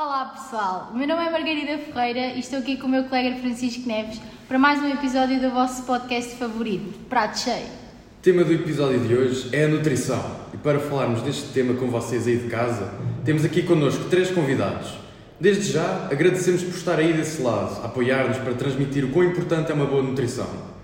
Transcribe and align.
Olá 0.00 0.26
pessoal, 0.26 0.92
meu 0.94 1.08
nome 1.08 1.26
é 1.26 1.28
Margarida 1.28 1.76
Ferreira 1.76 2.32
e 2.36 2.38
estou 2.38 2.60
aqui 2.60 2.76
com 2.76 2.86
o 2.86 2.88
meu 2.88 3.02
colega 3.06 3.34
Francisco 3.40 3.88
Neves 3.88 4.20
para 4.46 4.56
mais 4.56 4.80
um 4.80 4.86
episódio 4.86 5.40
do 5.40 5.50
vosso 5.50 5.82
podcast 5.82 6.36
favorito, 6.36 6.96
Prato 7.08 7.36
Cheio. 7.36 7.66
O 7.66 8.22
tema 8.22 8.44
do 8.44 8.52
episódio 8.52 9.00
de 9.00 9.12
hoje 9.12 9.48
é 9.52 9.64
a 9.64 9.68
nutrição 9.68 10.24
e 10.54 10.56
para 10.56 10.78
falarmos 10.78 11.22
deste 11.22 11.52
tema 11.52 11.74
com 11.74 11.90
vocês 11.90 12.28
aí 12.28 12.36
de 12.36 12.48
casa, 12.48 12.94
temos 13.24 13.44
aqui 13.44 13.64
connosco 13.64 14.04
três 14.04 14.30
convidados. 14.30 14.94
Desde 15.40 15.72
já, 15.72 16.06
agradecemos 16.08 16.62
por 16.62 16.74
estar 16.74 16.96
aí 17.00 17.12
desse 17.12 17.42
lado, 17.42 17.84
apoiar-nos 17.84 18.38
para 18.38 18.54
transmitir 18.54 19.04
o 19.04 19.10
quão 19.10 19.24
importante 19.24 19.72
é 19.72 19.74
uma 19.74 19.86
boa 19.86 20.04
nutrição. 20.04 20.77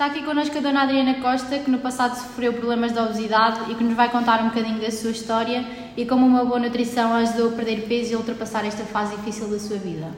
Está 0.00 0.12
aqui 0.12 0.24
connosco 0.24 0.56
a 0.56 0.62
Dona 0.62 0.84
Adriana 0.84 1.20
Costa, 1.20 1.58
que 1.58 1.70
no 1.70 1.78
passado 1.78 2.16
sofreu 2.16 2.54
problemas 2.54 2.90
de 2.90 2.98
obesidade 2.98 3.70
e 3.70 3.74
que 3.74 3.84
nos 3.84 3.94
vai 3.94 4.10
contar 4.10 4.40
um 4.40 4.48
bocadinho 4.48 4.80
da 4.80 4.90
sua 4.90 5.10
história 5.10 5.62
e 5.94 6.06
como 6.06 6.26
uma 6.26 6.42
boa 6.42 6.58
nutrição 6.58 7.12
ajudou 7.12 7.50
a 7.50 7.52
perder 7.52 7.86
peso 7.86 8.12
e 8.12 8.14
a 8.14 8.16
ultrapassar 8.16 8.64
esta 8.64 8.82
fase 8.82 9.14
difícil 9.16 9.48
da 9.48 9.58
sua 9.58 9.76
vida. 9.76 10.08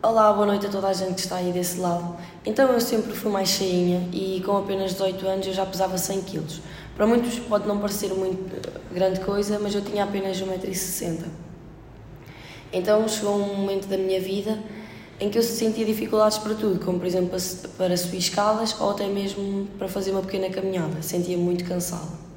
Olá, 0.00 0.32
boa 0.32 0.46
noite 0.46 0.66
a 0.66 0.68
toda 0.68 0.86
a 0.86 0.92
gente 0.92 1.14
que 1.14 1.20
está 1.22 1.34
aí 1.34 1.50
desse 1.50 1.80
lado. 1.80 2.16
Então 2.46 2.70
eu 2.70 2.80
sempre 2.80 3.12
fui 3.12 3.32
mais 3.32 3.48
cheinha 3.48 4.08
e 4.12 4.40
com 4.46 4.56
apenas 4.56 4.92
18 4.92 5.26
anos 5.26 5.46
eu 5.48 5.52
já 5.52 5.66
pesava 5.66 5.98
100 5.98 6.20
kg. 6.22 6.44
Para 6.94 7.04
muitos 7.04 7.40
pode 7.40 7.66
não 7.66 7.80
parecer 7.80 8.14
muito 8.14 8.54
grande 8.94 9.18
coisa, 9.18 9.58
mas 9.58 9.74
eu 9.74 9.82
tinha 9.82 10.04
apenas 10.04 10.40
1,60m. 10.40 11.24
Então 12.72 13.08
chegou 13.08 13.34
um 13.34 13.56
momento 13.56 13.88
da 13.88 13.96
minha 13.96 14.20
vida 14.20 14.56
em 15.20 15.28
que 15.28 15.38
eu 15.38 15.42
sentia 15.42 15.84
dificuldades 15.84 16.38
para 16.38 16.54
tudo, 16.54 16.84
como 16.84 16.98
por 16.98 17.06
exemplo 17.06 17.36
para 17.76 17.96
subir 17.96 18.18
escadas 18.18 18.74
ou 18.80 18.90
até 18.90 19.06
mesmo 19.06 19.66
para 19.78 19.88
fazer 19.88 20.12
uma 20.12 20.22
pequena 20.22 20.48
caminhada. 20.48 21.02
Sentia 21.02 21.36
muito 21.36 21.64
cansada. 21.64 22.28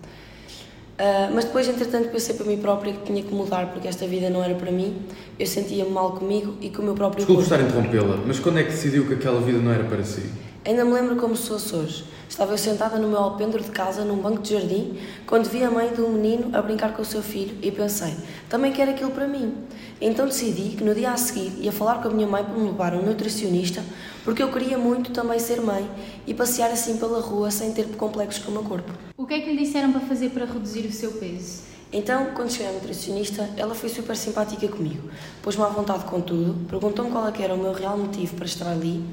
Uh, 1.02 1.34
mas 1.34 1.46
depois, 1.46 1.68
entretanto, 1.68 2.10
pensei 2.10 2.36
para 2.36 2.46
mim 2.46 2.58
própria 2.58 2.94
que 2.94 3.04
tinha 3.04 3.24
que 3.24 3.34
mudar 3.34 3.72
porque 3.72 3.88
esta 3.88 4.06
vida 4.06 4.30
não 4.30 4.44
era 4.44 4.54
para 4.54 4.72
mim. 4.72 5.02
Eu 5.40 5.48
sentia-me 5.48 5.90
mal 5.90 6.12
comigo 6.12 6.56
e 6.62 6.70
com 6.70 6.82
o 6.84 6.86
meu 6.86 6.94
próprio 6.94 7.26
Desculpe 7.26 7.42
estar 7.44 7.60
a 7.60 7.64
interrompê-la, 7.64 8.18
mas 8.26 8.40
quando 8.40 8.60
é 8.60 8.64
que 8.64 8.70
decidiu 8.70 9.08
que 9.08 9.16
aquela 9.16 9.42
vida 9.42 9.58
não 9.58 9.72
era 9.72 9.84
para 9.84 10.04
si? 10.04 10.24
Ainda 10.64 10.86
me 10.86 10.94
lembro 10.94 11.16
como 11.16 11.36
se 11.36 11.48
fosse 11.48 11.76
hoje. 11.76 12.06
Estava 12.30 12.54
eu 12.54 12.58
sentada 12.58 13.00
no 13.00 13.08
meu 13.08 13.18
alpendre 13.18 13.64
de 13.64 13.72
casa, 13.72 14.06
num 14.06 14.18
banco 14.18 14.44
de 14.44 14.54
jardim, 14.54 14.96
quando 15.26 15.50
vi 15.50 15.64
a 15.64 15.72
mãe 15.72 15.92
de 15.92 16.00
um 16.02 16.10
menino 16.10 16.56
a 16.56 16.62
brincar 16.62 16.94
com 16.94 17.02
o 17.02 17.06
seu 17.06 17.24
filho 17.24 17.58
e 17.64 17.72
pensei, 17.72 18.16
também 18.48 18.72
quero 18.72 18.92
aquilo 18.92 19.10
para 19.10 19.28
mim. 19.28 19.56
Então 20.00 20.28
decidi 20.28 20.76
que 20.78 20.84
no 20.84 20.94
dia 20.94 21.12
a 21.12 21.18
seguir 21.18 21.52
ia 21.60 21.72
falar 21.72 22.00
com 22.00 22.10
a 22.10 22.12
minha 22.12 22.28
mãe 22.28 22.44
para 22.44 22.54
me 22.54 22.68
levar 22.68 22.94
a 22.94 22.98
um 22.98 23.02
nutricionista, 23.02 23.84
porque 24.24 24.44
eu 24.44 24.52
queria 24.52 24.78
muito 24.78 25.12
também 25.12 25.40
ser 25.40 25.60
mãe 25.62 25.90
e 26.28 26.34
passear 26.34 26.70
assim 26.70 26.98
pela 26.98 27.20
rua 27.20 27.50
sem 27.50 27.74
ter 27.74 27.86
complexos 27.98 28.46
com 28.46 28.52
o 28.52 28.54
meu 28.54 28.64
corpo. 28.64 28.94
O 29.18 29.26
que 29.26 29.34
é 29.34 29.40
que 29.42 29.52
lhe 29.52 29.66
disseram 29.66 29.92
para 29.92 30.02
fazer 30.02 30.30
para 30.30 30.46
reduzir 30.46 30.86
o 30.86 30.92
seu 30.92 31.14
peso? 31.14 31.64
Então, 31.92 32.28
quando 32.36 32.52
cheguei 32.52 32.68
à 32.68 32.72
nutricionista, 32.72 33.50
ela 33.58 33.74
foi 33.74 33.90
super 33.90 34.16
simpática 34.16 34.68
comigo, 34.68 35.10
pôs-me 35.42 35.64
à 35.64 35.68
vontade 35.68 36.06
com 36.06 36.22
tudo, 36.22 36.56
perguntou-me 36.70 37.12
qual 37.12 37.28
é 37.28 37.42
era 37.42 37.54
o 37.54 37.58
meu 37.58 37.74
real 37.74 37.98
motivo 37.98 38.36
para 38.36 38.46
estar 38.46 38.70
ali 38.70 39.04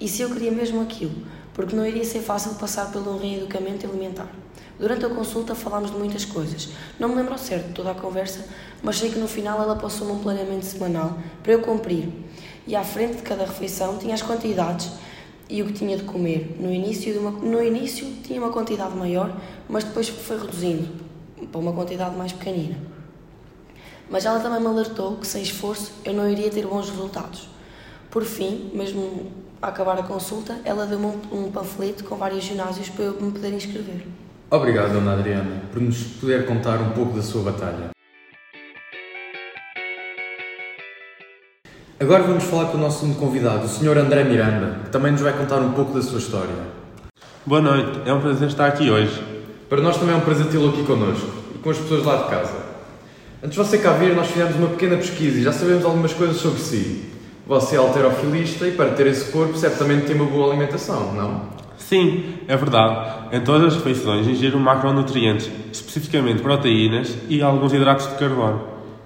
e 0.00 0.08
se 0.08 0.22
eu 0.22 0.30
queria 0.30 0.50
mesmo 0.50 0.80
aquilo, 0.80 1.14
porque 1.54 1.74
não 1.74 1.86
iria 1.86 2.04
ser 2.04 2.20
fácil 2.20 2.54
passar 2.54 2.92
pelo 2.92 3.16
reeducamento 3.18 3.86
alimentar. 3.86 4.28
Durante 4.78 5.06
a 5.06 5.08
consulta 5.08 5.54
falámos 5.54 5.90
de 5.90 5.96
muitas 5.96 6.24
coisas. 6.26 6.68
Não 7.00 7.08
me 7.08 7.14
lembro 7.14 7.32
ao 7.32 7.38
certo 7.38 7.68
de 7.68 7.72
toda 7.72 7.92
a 7.92 7.94
conversa, 7.94 8.44
mas 8.82 8.98
sei 8.98 9.10
que 9.10 9.18
no 9.18 9.26
final 9.26 9.60
ela 9.62 9.74
passou-me 9.74 10.12
um 10.12 10.18
planeamento 10.18 10.66
semanal 10.66 11.16
para 11.42 11.52
eu 11.52 11.62
cumprir. 11.62 12.08
E 12.66 12.76
à 12.76 12.84
frente 12.84 13.16
de 13.16 13.22
cada 13.22 13.46
refeição 13.46 13.96
tinha 13.96 14.14
as 14.14 14.20
quantidades 14.20 14.90
e 15.48 15.62
o 15.62 15.66
que 15.66 15.72
tinha 15.72 15.96
de 15.96 16.02
comer. 16.02 16.56
No 16.60 16.70
início, 16.70 17.18
uma, 17.18 17.30
no 17.30 17.62
início 17.62 18.06
tinha 18.22 18.38
uma 18.38 18.52
quantidade 18.52 18.94
maior, 18.94 19.34
mas 19.66 19.82
depois 19.84 20.08
foi 20.08 20.38
reduzindo 20.38 20.88
para 21.50 21.60
uma 21.60 21.72
quantidade 21.72 22.14
mais 22.14 22.32
pequenina. 22.32 22.76
Mas 24.10 24.26
ela 24.26 24.40
também 24.40 24.60
me 24.60 24.66
alertou 24.66 25.16
que 25.16 25.26
sem 25.26 25.42
esforço 25.42 25.92
eu 26.04 26.12
não 26.12 26.28
iria 26.28 26.50
ter 26.50 26.66
bons 26.66 26.90
resultados. 26.90 27.48
Por 28.16 28.24
fim, 28.24 28.70
mesmo 28.72 29.30
a 29.60 29.68
acabar 29.68 29.98
a 29.98 30.02
consulta, 30.02 30.58
ela 30.64 30.86
deu-me 30.86 31.04
um, 31.04 31.20
um 31.30 31.50
panfleto 31.50 32.02
com 32.02 32.16
vários 32.16 32.44
ginásios 32.44 32.88
para 32.88 33.04
eu 33.04 33.20
me 33.20 33.30
poder 33.30 33.52
inscrever. 33.52 34.06
Obrigado, 34.50 34.94
Dona 34.94 35.12
Adriana, 35.12 35.60
por 35.70 35.82
nos 35.82 36.02
poder 36.18 36.46
contar 36.46 36.80
um 36.80 36.92
pouco 36.92 37.14
da 37.14 37.20
sua 37.20 37.42
batalha. 37.42 37.90
Agora 42.00 42.22
vamos 42.22 42.44
falar 42.44 42.70
com 42.70 42.78
o 42.78 42.80
nosso 42.80 43.00
segundo 43.00 43.18
convidado, 43.18 43.66
o 43.66 43.68
Sr. 43.68 43.98
André 43.98 44.24
Miranda, 44.24 44.78
que 44.84 44.88
também 44.88 45.12
nos 45.12 45.20
vai 45.20 45.36
contar 45.36 45.58
um 45.58 45.72
pouco 45.72 45.92
da 45.92 46.00
sua 46.00 46.18
história. 46.18 46.56
Boa 47.44 47.60
noite, 47.60 48.00
é 48.06 48.14
um 48.14 48.22
prazer 48.22 48.48
estar 48.48 48.66
aqui 48.66 48.90
hoje. 48.90 49.22
Para 49.68 49.82
nós 49.82 49.98
também 49.98 50.14
é 50.14 50.16
um 50.16 50.22
prazer 50.22 50.46
tê-lo 50.46 50.70
aqui 50.70 50.84
connosco 50.84 51.28
e 51.54 51.58
com 51.58 51.68
as 51.68 51.76
pessoas 51.76 52.02
lá 52.02 52.22
de 52.22 52.30
casa. 52.30 52.64
Antes 53.42 53.50
de 53.50 53.58
você 53.58 53.76
cá 53.76 53.92
vir, 53.92 54.14
nós 54.14 54.28
fizemos 54.28 54.56
uma 54.56 54.68
pequena 54.68 54.96
pesquisa 54.96 55.38
e 55.38 55.42
já 55.42 55.52
sabemos 55.52 55.84
algumas 55.84 56.14
coisas 56.14 56.38
sobre 56.38 56.62
si. 56.62 57.15
Você 57.46 57.76
é 57.76 57.78
alterofilista 57.78 58.66
e 58.66 58.72
para 58.72 58.90
ter 58.90 59.06
esse 59.06 59.30
corpo 59.30 59.56
certamente 59.56 60.06
tem 60.06 60.16
uma 60.16 60.24
boa 60.24 60.48
alimentação, 60.48 61.12
não? 61.14 61.42
Sim, 61.78 62.34
é 62.48 62.56
verdade. 62.56 63.36
Em 63.36 63.40
todas 63.40 63.68
as 63.68 63.74
refeições 63.76 64.26
ingiro 64.26 64.58
macronutrientes, 64.58 65.48
especificamente 65.72 66.42
proteínas 66.42 67.16
e 67.28 67.40
alguns 67.40 67.72
hidratos 67.72 68.08
de 68.08 68.16
carbono. 68.16 68.62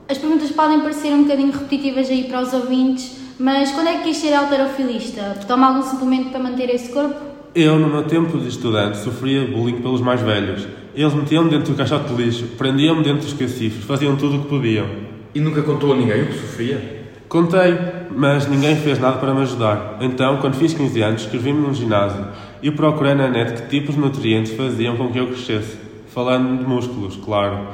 As 0.09 0.17
perguntas 0.17 0.51
podem 0.53 0.81
parecer 0.81 1.13
um 1.13 1.25
bocadinho 1.25 1.53
repetitivas 1.53 2.09
aí 2.09 2.25
para 2.25 2.41
os 2.41 2.55
ouvintes, 2.55 3.15
mas 3.39 3.73
quando 3.73 3.89
é 3.89 3.99
que 3.99 4.05
quis 4.05 4.17
ser 4.17 4.33
alterofilista? 4.33 5.37
Toma 5.47 5.67
algum 5.67 5.83
suplemento 5.83 6.31
para 6.31 6.41
manter 6.41 6.71
esse 6.71 6.91
corpo? 6.91 7.17
Eu, 7.55 7.79
no 7.79 7.89
meu 7.89 8.05
tempo 8.05 8.39
de 8.39 8.49
estudante, 8.49 8.97
sofria 8.97 9.45
bullying 9.45 9.83
pelos 9.83 10.01
mais 10.01 10.23
velhos. 10.23 10.67
Eles 10.95 11.13
metiam-me 11.13 11.51
dentro 11.51 11.75
do 11.75 11.77
caixote 11.77 12.15
de 12.15 12.23
lixo, 12.23 12.47
prendiam-me 12.57 13.05
dentro 13.05 13.23
dos 13.23 13.35
cacifes, 13.35 13.85
faziam 13.85 14.17
tudo 14.17 14.39
o 14.39 14.43
que 14.45 14.49
podiam. 14.49 14.87
E 15.35 15.41
nunca 15.41 15.61
contou 15.61 15.93
a 15.93 15.97
ninguém 15.97 16.23
o 16.23 16.27
que 16.29 16.39
sofria? 16.39 17.00
Contei, 17.31 17.79
mas 18.11 18.49
ninguém 18.49 18.75
fez 18.75 18.99
nada 18.99 19.19
para 19.19 19.33
me 19.33 19.43
ajudar. 19.43 19.99
Então, 20.01 20.39
quando 20.39 20.57
fiz 20.57 20.75
15 20.75 21.01
anos, 21.01 21.23
inscrevi-me 21.23 21.61
num 21.61 21.73
ginásio 21.73 22.27
e 22.61 22.73
procurei 22.73 23.15
na 23.15 23.29
net 23.29 23.53
que 23.53 23.69
tipos 23.69 23.95
de 23.95 24.01
nutrientes 24.01 24.53
faziam 24.55 24.97
com 24.97 25.13
que 25.13 25.19
eu 25.21 25.29
crescesse. 25.29 25.79
Falando 26.09 26.59
de 26.59 26.69
músculos, 26.69 27.15
claro. 27.25 27.69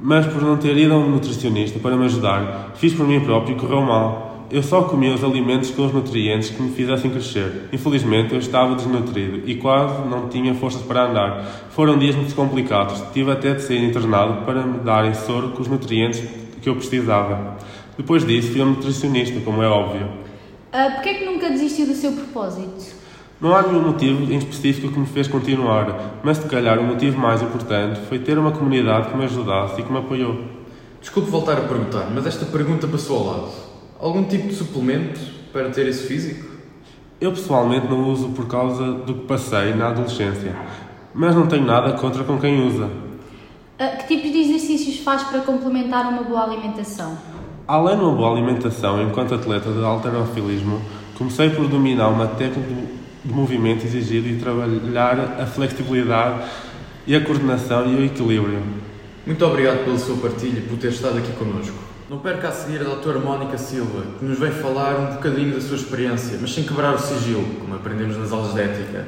Mas 0.00 0.24
por 0.24 0.40
não 0.40 0.56
ter 0.56 0.74
ido 0.78 0.94
a 0.94 0.96
um 0.96 1.10
nutricionista 1.10 1.78
para 1.78 1.94
me 1.94 2.06
ajudar, 2.06 2.72
fiz 2.76 2.94
por 2.94 3.06
mim 3.06 3.20
próprio 3.20 3.54
e 3.54 3.60
correu 3.60 3.82
mal. 3.82 4.46
Eu 4.50 4.62
só 4.62 4.80
comia 4.84 5.12
os 5.12 5.22
alimentos 5.22 5.70
com 5.72 5.84
os 5.84 5.92
nutrientes 5.92 6.48
que 6.48 6.62
me 6.62 6.70
fizessem 6.70 7.10
crescer. 7.10 7.68
Infelizmente, 7.74 8.32
eu 8.32 8.38
estava 8.38 8.74
desnutrido 8.76 9.42
e 9.44 9.56
quase 9.56 10.08
não 10.08 10.26
tinha 10.30 10.54
forças 10.54 10.80
para 10.80 11.04
andar. 11.04 11.44
Foram 11.68 11.98
dias 11.98 12.16
muito 12.16 12.34
complicados. 12.34 13.04
Tive 13.12 13.30
até 13.30 13.52
de 13.52 13.60
ser 13.60 13.76
internado 13.76 14.46
para 14.46 14.62
me 14.62 14.78
darem 14.78 15.12
soro 15.12 15.50
com 15.50 15.60
os 15.60 15.68
nutrientes 15.68 16.26
que 16.62 16.68
eu 16.70 16.76
precisava. 16.76 17.58
Depois 18.00 18.24
disso, 18.24 18.52
fui 18.52 18.62
um 18.62 18.70
nutricionista, 18.70 19.38
como 19.40 19.62
é 19.62 19.68
óbvio. 19.68 20.06
Uh, 20.06 20.94
Porquê 20.94 21.10
é 21.10 21.14
que 21.18 21.24
nunca 21.26 21.50
desistiu 21.50 21.84
do 21.84 21.92
seu 21.92 22.12
propósito? 22.12 22.96
Não 23.38 23.54
há 23.54 23.60
nenhum 23.60 23.82
motivo 23.82 24.32
em 24.32 24.38
específico 24.38 24.90
que 24.90 24.98
me 24.98 25.04
fez 25.04 25.28
continuar, 25.28 26.18
mas 26.22 26.38
se 26.38 26.48
calhar 26.48 26.78
o 26.78 26.82
motivo 26.82 27.18
mais 27.18 27.42
importante 27.42 28.00
foi 28.08 28.18
ter 28.18 28.38
uma 28.38 28.52
comunidade 28.52 29.10
que 29.10 29.16
me 29.18 29.24
ajudasse 29.24 29.78
e 29.78 29.84
que 29.84 29.92
me 29.92 29.98
apoiou. 29.98 30.44
Desculpe 30.98 31.28
voltar 31.28 31.58
a 31.58 31.60
perguntar, 31.60 32.10
mas 32.10 32.24
esta 32.24 32.46
pergunta 32.46 32.88
passou 32.88 33.18
ao 33.18 33.26
lado. 33.26 33.52
Algum 33.98 34.24
tipo 34.24 34.48
de 34.48 34.54
suplemento 34.54 35.20
para 35.52 35.68
ter 35.68 35.86
esse 35.86 36.06
físico? 36.06 36.48
Eu 37.20 37.32
pessoalmente 37.32 37.86
não 37.86 38.08
uso 38.08 38.30
por 38.30 38.46
causa 38.46 38.92
do 38.92 39.12
que 39.12 39.26
passei 39.26 39.74
na 39.74 39.88
adolescência, 39.88 40.56
mas 41.12 41.36
não 41.36 41.46
tenho 41.46 41.66
nada 41.66 41.92
contra 41.98 42.24
com 42.24 42.38
quem 42.38 42.66
usa. 42.66 42.86
Uh, 42.86 43.98
que 43.98 44.16
tipos 44.16 44.32
de 44.32 44.38
exercícios 44.38 45.00
faz 45.00 45.22
para 45.24 45.40
complementar 45.40 46.10
uma 46.10 46.22
boa 46.22 46.44
alimentação? 46.44 47.18
Além 47.70 47.96
de 47.96 48.02
uma 48.02 48.10
boa 48.10 48.32
alimentação 48.32 49.00
enquanto 49.00 49.32
atleta 49.32 49.70
de 49.70 49.80
alterofilismo, 49.80 50.82
comecei 51.16 51.50
por 51.50 51.68
dominar 51.68 52.08
uma 52.08 52.26
técnica 52.26 52.68
de 53.24 53.32
movimento 53.32 53.86
exigido 53.86 54.26
e 54.26 54.40
trabalhar 54.40 55.40
a 55.40 55.46
flexibilidade 55.46 56.50
e 57.06 57.14
a 57.14 57.24
coordenação 57.24 57.86
e 57.86 57.94
o 57.94 58.04
equilíbrio. 58.04 58.60
Muito 59.24 59.46
obrigado 59.46 59.84
pela 59.84 59.96
sua 59.98 60.16
partilha 60.16 60.58
e 60.58 60.62
por 60.62 60.78
ter 60.78 60.88
estado 60.88 61.18
aqui 61.18 61.30
connosco. 61.34 61.76
Não 62.08 62.18
perca 62.18 62.48
a 62.48 62.50
seguir 62.50 62.80
a 62.80 62.84
doutora 62.84 63.20
Mónica 63.20 63.56
Silva, 63.56 64.02
que 64.18 64.24
nos 64.24 64.36
vem 64.36 64.50
falar 64.50 64.98
um 64.98 65.14
bocadinho 65.14 65.54
da 65.54 65.60
sua 65.60 65.76
experiência, 65.76 66.38
mas 66.40 66.52
sem 66.52 66.64
quebrar 66.64 66.92
o 66.92 66.98
sigilo, 66.98 67.44
como 67.60 67.76
aprendemos 67.76 68.16
nas 68.16 68.32
aulas 68.32 68.52
de 68.52 68.62
ética. 68.62 69.06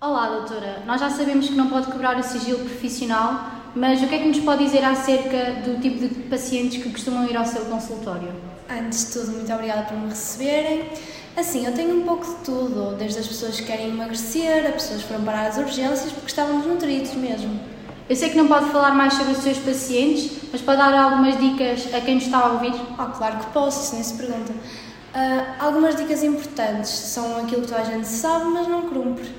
Olá, 0.00 0.28
doutora. 0.30 0.82
Nós 0.84 1.00
já 1.00 1.10
sabemos 1.10 1.46
que 1.46 1.54
não 1.54 1.70
pode 1.70 1.86
quebrar 1.92 2.18
o 2.18 2.22
sigilo 2.24 2.58
profissional, 2.58 3.55
mas 3.76 4.02
o 4.02 4.06
que 4.06 4.14
é 4.14 4.18
que 4.18 4.28
nos 4.28 4.40
pode 4.40 4.64
dizer 4.64 4.82
acerca 4.82 5.60
do 5.62 5.78
tipo 5.80 5.98
de 5.98 6.08
pacientes 6.30 6.82
que 6.82 6.90
costumam 6.90 7.28
ir 7.28 7.36
ao 7.36 7.44
seu 7.44 7.66
consultório? 7.66 8.32
Antes 8.70 9.06
de 9.06 9.12
tudo, 9.12 9.32
muito 9.32 9.52
obrigada 9.52 9.82
por 9.82 9.98
me 9.98 10.08
receberem. 10.08 10.88
Assim, 11.36 11.66
eu 11.66 11.74
tenho 11.74 12.00
um 12.00 12.02
pouco 12.02 12.24
de 12.24 12.36
tudo, 12.36 12.96
desde 12.96 13.18
as 13.18 13.26
pessoas 13.26 13.60
que 13.60 13.66
querem 13.66 13.90
emagrecer, 13.90 14.66
a 14.66 14.72
pessoas 14.72 15.02
que 15.02 15.08
foram 15.08 15.22
parar 15.24 15.48
as 15.48 15.58
urgências 15.58 16.10
porque 16.10 16.28
estavam 16.28 16.60
desnutridos 16.60 17.12
mesmo. 17.12 17.60
Eu 18.08 18.16
sei 18.16 18.30
que 18.30 18.36
não 18.38 18.48
pode 18.48 18.70
falar 18.70 18.94
mais 18.94 19.12
sobre 19.12 19.32
os 19.32 19.38
seus 19.38 19.58
pacientes, 19.58 20.30
mas 20.50 20.62
pode 20.62 20.78
dar 20.78 20.94
algumas 20.94 21.38
dicas 21.38 21.92
a 21.92 22.00
quem 22.00 22.14
nos 22.14 22.24
está 22.24 22.38
a 22.38 22.52
ouvir? 22.52 22.72
Ah, 22.96 23.12
claro 23.14 23.38
que 23.40 23.46
posso, 23.52 23.82
isso 23.82 23.94
nem 23.94 24.02
se 24.02 24.14
pergunta. 24.14 24.52
Uh, 24.52 25.62
algumas 25.62 25.96
dicas 25.96 26.22
importantes 26.22 26.90
são 26.90 27.36
aquilo 27.36 27.62
que 27.62 27.68
toda 27.68 27.82
a 27.82 27.84
gente 27.84 28.06
sabe, 28.06 28.46
mas 28.46 28.66
não 28.68 28.82
cumpre, 28.82 29.30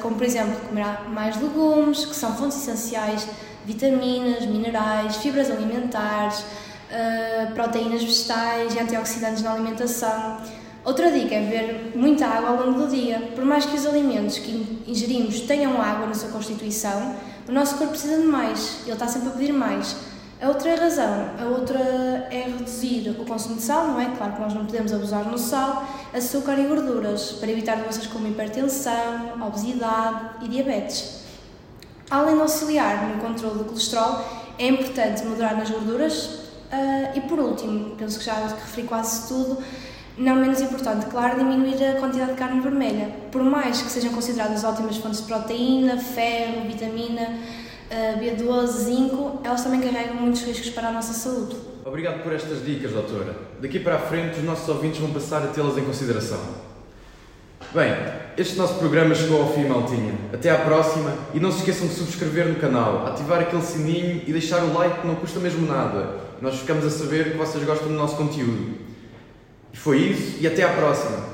como 0.00 0.16
por 0.16 0.24
exemplo 0.24 0.56
comer 0.68 0.86
mais 1.10 1.36
legumes, 1.40 2.06
que 2.06 2.16
são 2.16 2.34
fontes 2.34 2.56
essenciais 2.56 3.26
vitaminas, 3.64 4.46
minerais, 4.46 5.16
fibras 5.16 5.50
alimentares, 5.50 6.40
uh, 6.40 7.52
proteínas 7.54 8.02
vegetais 8.02 8.74
e 8.74 8.78
antioxidantes 8.78 9.42
na 9.42 9.52
alimentação. 9.52 10.40
Outra 10.84 11.10
dica 11.10 11.34
é 11.34 11.40
beber 11.40 11.92
muita 11.96 12.26
água 12.26 12.50
ao 12.50 12.66
longo 12.66 12.80
do 12.80 12.88
dia. 12.88 13.32
Por 13.34 13.44
mais 13.44 13.64
que 13.64 13.74
os 13.74 13.86
alimentos 13.86 14.38
que 14.38 14.82
ingerimos 14.86 15.40
tenham 15.40 15.80
água 15.80 16.06
na 16.06 16.14
sua 16.14 16.28
constituição, 16.28 17.16
o 17.48 17.52
nosso 17.52 17.76
corpo 17.76 17.92
precisa 17.92 18.18
de 18.18 18.26
mais, 18.26 18.80
ele 18.82 18.92
está 18.92 19.06
sempre 19.08 19.28
a 19.28 19.32
pedir 19.32 19.52
mais. 19.52 19.96
A 20.42 20.48
outra 20.48 20.76
razão, 20.76 21.30
a 21.40 21.44
outra 21.46 21.78
é 22.30 22.44
reduzir 22.48 23.16
o 23.18 23.24
consumo 23.24 23.56
de 23.56 23.62
sal, 23.62 23.88
não 23.88 24.00
é? 24.00 24.14
Claro 24.14 24.34
que 24.34 24.40
nós 24.42 24.52
não 24.52 24.66
podemos 24.66 24.92
abusar 24.92 25.24
no 25.24 25.38
sal, 25.38 25.86
açúcar 26.12 26.58
e 26.58 26.66
gorduras, 26.66 27.32
para 27.32 27.50
evitar 27.50 27.76
doenças 27.76 28.06
como 28.08 28.28
hipertensão, 28.28 29.40
obesidade 29.40 30.44
e 30.44 30.48
diabetes. 30.48 31.23
Além 32.14 32.36
de 32.36 32.42
auxiliar 32.42 33.08
no 33.08 33.20
controle 33.20 33.58
do 33.58 33.64
colesterol, 33.64 34.24
é 34.56 34.68
importante 34.68 35.24
moderar 35.24 35.56
nas 35.56 35.68
gorduras 35.68 36.26
uh, 36.26 37.10
e, 37.12 37.20
por 37.22 37.40
último, 37.40 37.96
penso 37.96 38.20
que 38.20 38.24
já 38.24 38.34
referi 38.34 38.86
quase 38.86 39.26
tudo, 39.26 39.58
não 40.16 40.36
menos 40.36 40.60
importante, 40.60 41.06
claro, 41.06 41.36
diminuir 41.36 41.74
a 41.84 41.94
quantidade 41.98 42.30
de 42.30 42.38
carne 42.38 42.60
vermelha. 42.60 43.12
Por 43.32 43.42
mais 43.42 43.82
que 43.82 43.90
sejam 43.90 44.12
consideradas 44.12 44.62
ótimas 44.62 44.96
fontes 44.98 45.22
de 45.22 45.26
proteína, 45.26 45.98
ferro, 45.98 46.68
vitamina, 46.68 47.36
B12, 48.20 48.66
zinco, 48.68 49.40
elas 49.42 49.64
também 49.64 49.80
carregam 49.80 50.14
muitos 50.14 50.42
riscos 50.42 50.70
para 50.70 50.90
a 50.90 50.92
nossa 50.92 51.12
saúde. 51.12 51.56
Obrigado 51.84 52.22
por 52.22 52.32
estas 52.32 52.64
dicas, 52.64 52.92
doutora. 52.92 53.34
Daqui 53.60 53.80
para 53.80 53.96
a 53.96 53.98
frente, 53.98 54.38
os 54.38 54.44
nossos 54.44 54.68
ouvintes 54.68 55.00
vão 55.00 55.10
passar 55.10 55.42
a 55.42 55.48
tê-las 55.48 55.76
em 55.76 55.84
consideração. 55.84 56.38
Bem, 57.74 57.92
este 58.36 58.56
nosso 58.56 58.74
programa 58.74 59.14
chegou 59.14 59.42
ao 59.42 59.52
fim, 59.52 59.64
maltinha. 59.66 60.14
Até 60.32 60.50
à 60.50 60.58
próxima 60.58 61.14
e 61.32 61.40
não 61.40 61.52
se 61.52 61.58
esqueçam 61.58 61.86
de 61.86 61.94
subscrever 61.94 62.48
no 62.48 62.56
canal, 62.56 63.06
ativar 63.06 63.40
aquele 63.40 63.62
sininho 63.62 64.22
e 64.26 64.32
deixar 64.32 64.62
o 64.62 64.72
like 64.72 65.00
que 65.00 65.06
não 65.06 65.14
custa 65.14 65.38
mesmo 65.40 65.66
nada. 65.66 66.16
Nós 66.40 66.58
ficamos 66.58 66.84
a 66.84 66.90
saber 66.90 67.32
que 67.32 67.38
vocês 67.38 67.64
gostam 67.64 67.88
do 67.88 67.94
nosso 67.94 68.16
conteúdo. 68.16 68.74
E 69.72 69.76
foi 69.76 69.98
isso 69.98 70.38
e 70.40 70.46
até 70.46 70.62
à 70.62 70.70
próxima. 70.70 71.33